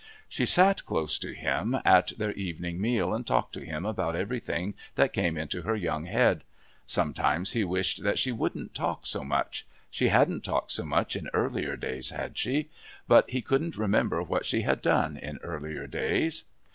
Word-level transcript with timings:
She 0.27 0.47
sat 0.47 0.83
close 0.83 1.19
to 1.19 1.31
him 1.31 1.77
at 1.85 2.13
their 2.17 2.31
evening 2.31 2.81
meal 2.81 3.13
and 3.13 3.23
talked 3.23 3.53
to 3.53 3.63
him 3.63 3.85
about 3.85 4.15
everything 4.15 4.73
that 4.95 5.13
came 5.13 5.37
into 5.37 5.61
her 5.61 5.75
young 5.75 6.05
head. 6.05 6.43
Sometimes 6.87 7.51
he 7.51 7.63
wished 7.63 8.01
that 8.03 8.17
she 8.17 8.31
wouldn't 8.31 8.73
talk 8.73 9.05
so 9.05 9.23
much; 9.23 9.67
she 9.91 10.07
hadn't 10.07 10.43
talked 10.43 10.71
so 10.71 10.85
much 10.85 11.15
in 11.15 11.29
earlier 11.35 11.75
days, 11.75 12.09
had 12.09 12.35
she? 12.35 12.71
But 13.07 13.29
he 13.29 13.43
couldn't 13.43 13.77
remember 13.77 14.23
what 14.23 14.43
she 14.43 14.63
had 14.63 14.81
done 14.81 15.17
in 15.17 15.37
earlier 15.43 15.85
days. 15.85 16.45